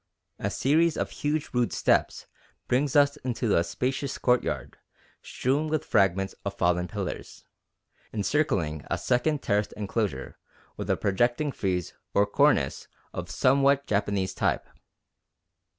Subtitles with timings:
[0.39, 2.25] A series of huge rude steps
[2.67, 4.79] brings us into a spacious courtyard,
[5.21, 7.45] strewn with fragments of fallen pillars,
[8.11, 10.39] encircling a second terraced enclosure
[10.75, 14.65] with a projecting frieze or cornice of somewhat Japanese type."